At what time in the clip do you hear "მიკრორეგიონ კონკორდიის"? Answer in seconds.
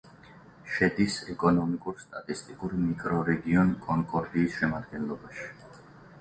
2.87-4.57